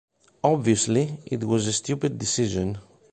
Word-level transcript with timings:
Obviously, 0.43 1.19
it 1.27 1.43
was 1.43 1.67
a 1.67 1.73
stupid 1.73 2.17
decision. 2.17 2.79